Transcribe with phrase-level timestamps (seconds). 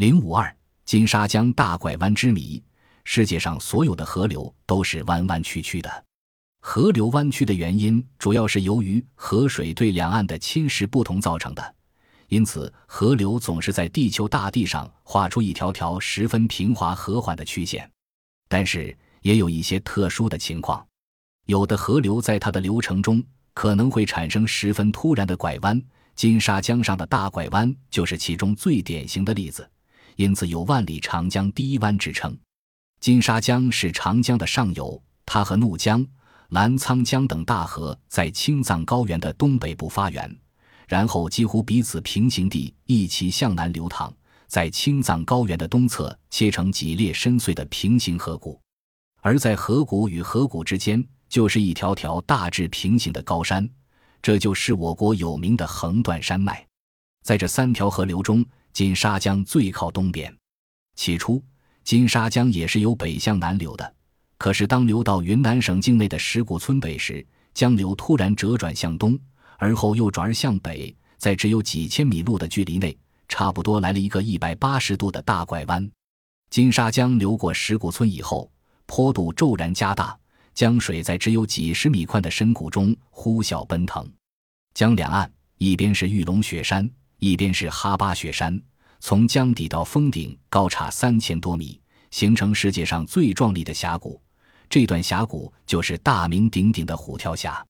[0.00, 0.56] 零五二
[0.86, 2.62] 金沙江大拐弯之谜。
[3.04, 6.04] 世界上所有的河流都是弯弯曲曲的，
[6.62, 11.74] 河流弯曲的原因主要是由于河水对两岸的侵蚀不同造成的。
[12.28, 17.86] 因此，河流总是在地球大地上画出一条条十分平滑和缓的曲线。
[18.48, 20.82] 但是，也有一些特殊的情况，
[21.44, 23.22] 有的河流在它的流程中
[23.52, 25.78] 可能会产生十分突然的拐弯。
[26.16, 29.70] 金沙江上的大拐弯就是其中最典型的例子，
[30.16, 32.36] 因此有“万里长江第一湾”之称。
[33.00, 36.06] 金沙江是长江的上游，它和怒江、
[36.50, 40.38] 澜沧江等大河在青藏高原的东北部发源，
[40.86, 44.12] 然后几乎彼此平行地一起向南流淌，
[44.46, 48.60] 在青藏高原的东侧切成几列深邃的平行河谷，
[49.22, 53.66] 而在河谷与河谷之间就是一条条大致平行的高山，
[54.20, 56.66] 这就是我国有名的横断山脉。
[57.22, 60.34] 在这三条河流中，金沙江最靠东边。
[60.96, 61.42] 起初。
[61.82, 63.94] 金沙江也是由北向南流的，
[64.36, 69.18] 可是当流到云南省境内的石鼓村北时，江流突然折转向东，
[69.58, 72.96] 而后又转而向北，在只有几千米路的距离内，
[73.28, 75.90] 差不多来了一个一百八十度的大拐弯。
[76.50, 78.48] 金沙江流过石鼓村以后，
[78.86, 80.16] 坡度骤然加大，
[80.54, 84.08] 江水在只有几十米宽的深谷中呼啸奔腾。
[84.74, 86.88] 江两岸一边是玉龙雪山，
[87.20, 88.60] 一边是哈巴雪山。
[88.98, 94.20] 从江底到峰顶高差三千多米，形成世界上最壮丽的峡谷。
[94.68, 97.64] 这段峡谷就是大名鼎鼎的虎跳峡。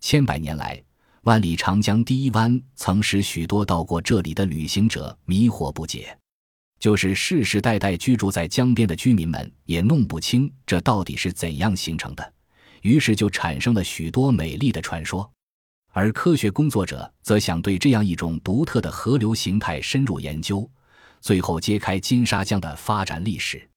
[0.00, 0.80] 千百年来，
[1.22, 6.16] 万里长江第一湾曾使许多到过这里的旅行者迷惑不解，
[6.78, 12.32] 就是世世代代居住在江边的居民们也弄不清这到底是怎样形成的，
[12.82, 15.28] 于是就产生了许多美丽的传说。
[15.90, 20.68] 而科学工作者则想对这样一种独特的河流形态深入研究，
[21.20, 23.68] 最后揭开金沙江的发展历史。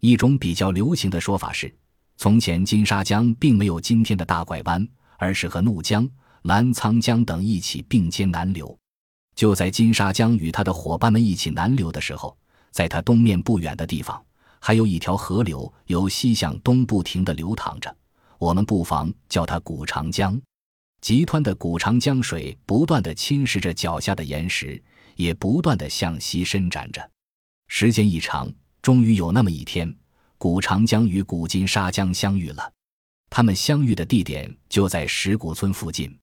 [0.00, 1.72] 一种比较流行的说法是，
[2.16, 4.86] 从前金沙江并没有今天的大拐弯，
[5.18, 6.08] 而是和怒江、
[6.42, 8.76] 澜沧江等一起并肩南流。
[9.36, 12.36] 就在金沙江与他的伙伴们一起南流的时候，
[12.70, 14.20] 在它东面不远的地方，
[14.58, 17.94] 还有一条河流由西向东不停地流淌着，
[18.38, 20.40] 我们不妨叫它古长江。
[21.00, 24.82] 急湍的古长江水不断地侵蚀着脚下的岩石，
[25.16, 27.10] 也不断地向西伸展着。
[27.68, 28.52] 时间一长，
[28.82, 29.94] 终于有那么一天，
[30.36, 32.72] 古长江与古金沙江相遇了。
[33.30, 36.14] 他们相遇的地点就在石鼓村附近。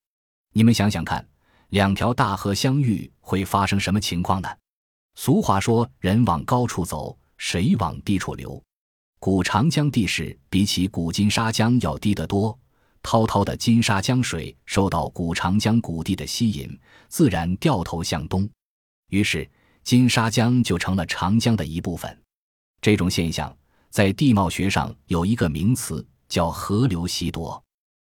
[0.54, 1.26] 你们想想看，
[1.70, 4.50] 两条大河相遇会发生什么情况呢？
[5.16, 8.62] 俗话说：“人往高处走，水往低处流。”
[9.20, 12.58] 古长江地势比起古金沙江要低得多。
[13.02, 18.50] 滔滔的金沙江水受到古长江谷地的吸引，自然掉头向东，
[19.10, 19.50] 于是
[19.84, 22.22] 金沙江就成了长江的一部分。
[22.82, 23.56] 这种现象
[23.90, 27.64] 在地貌学上有一个名词，叫河流袭夺。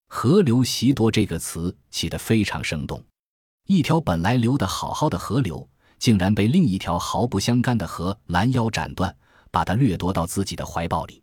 [0.07, 3.03] 河流袭夺这个词起得非常生动，
[3.67, 5.67] 一条本来流得好好的河流，
[5.99, 9.13] 竟然被另一条毫不相干的河拦腰斩断，
[9.51, 11.21] 把它掠夺到自己的怀抱里。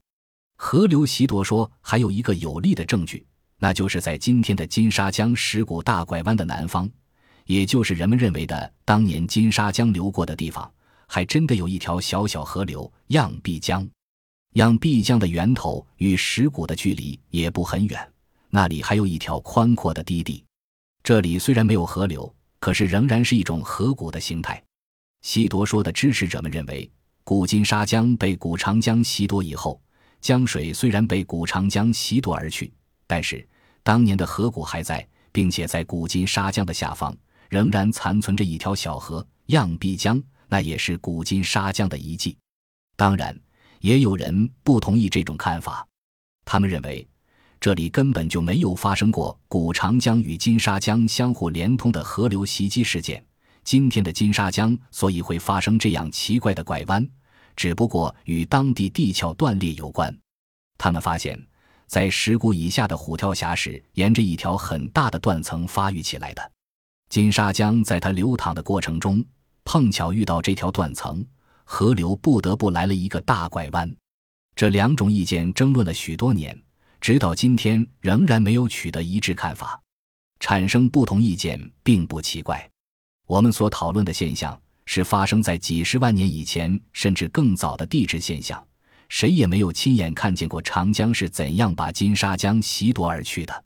[0.57, 3.27] 河流袭夺说还有一个有力的证据。
[3.63, 6.91] 那就是在今天的金沙江石鼓大拐弯的南方，
[7.47, 10.69] 也就是人们认为的当年金沙江流过的地方，
[11.07, 13.89] 还真的有一条小小河流——漾濞江。
[14.55, 18.13] 漾濞江的源头与石鼓的距离也不很远，
[18.51, 20.45] 那里还有一条宽阔的低地。
[21.05, 24.61] 这里虽然没有河流，可是仍然是一种河谷的形态。
[25.21, 26.91] 西多说的支持者们认为，
[27.23, 29.81] 古金沙江被古长江袭夺以后，
[30.21, 32.73] 江水虽然被古长江袭夺而去，
[33.07, 33.47] 但是。
[33.85, 37.17] 当年的河谷还在，并且在古今沙江的下方
[37.49, 42.37] 仍然残存着一条小河——漾濞江，那也是古今沙江的遗迹。
[42.97, 43.37] 当然，
[43.81, 45.85] 也有人不同意这种看法，
[46.45, 47.05] 他们认为
[47.59, 53.25] 这里根本就没有发生过古长江与金沙江相互连通的河流袭击事件。
[53.65, 57.09] 今天的金沙江所以会发生这样奇怪的拐弯，
[57.57, 60.17] 只不过与当地地壳断裂有关。
[60.79, 61.37] 他们发现。
[61.93, 66.53] 在石鼓以下的虎跳峡是沿着一条很大的断层发育起来的。
[67.11, 69.23] 金沙江在它流淌的过程中，
[69.63, 71.23] 碰巧遇到这条断层，
[71.65, 73.95] 河流不得不来了一个大拐弯。
[74.57, 76.59] 这两种意见争论了许多年，
[76.99, 79.79] 直到今天仍然没有取得一致看法。
[80.41, 82.67] 产生不同意见并不奇怪。
[83.27, 88.67] 我们所讨论的现象是发生在几十万年以前甚至更早的地质现象。
[89.13, 93.65] 谁也没有亲眼看见过长江是怎样把金沙江袭夺而去的。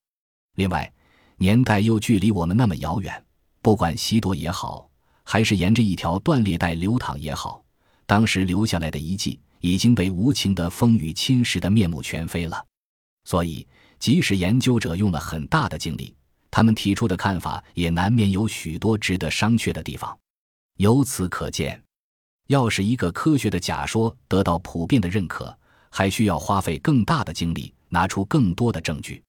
[0.56, 0.92] 另外，
[1.36, 3.24] 年代又距离我们那么遥远，
[3.62, 4.90] 不管袭夺也好，
[5.22, 7.64] 还是沿着一条断裂带流淌也好，
[8.06, 12.66] 当时留下来的遗迹已经被无情的风雨侵蚀的面目全非了。
[13.22, 13.64] 所以，
[14.00, 16.12] 即使研究者用了很大的精力，
[16.50, 20.18] 他们提出的看法也难免有许多值得商榷的地方。
[20.78, 21.80] 由此可见，
[22.46, 25.56] 要使一个科学的假说得到普遍的认可，
[25.90, 29.22] 还需要花费更大的精力，拿出更多的证据。